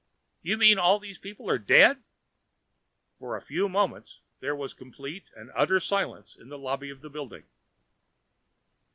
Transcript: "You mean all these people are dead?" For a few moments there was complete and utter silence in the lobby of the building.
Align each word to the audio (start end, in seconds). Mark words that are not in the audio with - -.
"You 0.41 0.57
mean 0.57 0.79
all 0.79 0.97
these 0.97 1.19
people 1.19 1.47
are 1.47 1.59
dead?" 1.59 2.03
For 3.19 3.37
a 3.37 3.39
few 3.43 3.69
moments 3.69 4.21
there 4.39 4.55
was 4.55 4.73
complete 4.73 5.29
and 5.35 5.51
utter 5.53 5.79
silence 5.79 6.35
in 6.35 6.49
the 6.49 6.57
lobby 6.57 6.89
of 6.89 7.01
the 7.01 7.09
building. 7.11 7.43